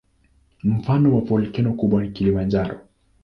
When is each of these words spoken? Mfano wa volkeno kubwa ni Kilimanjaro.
Mfano 0.63 1.15
wa 1.15 1.21
volkeno 1.21 1.73
kubwa 1.73 2.01
ni 2.03 2.09
Kilimanjaro. 2.11 2.79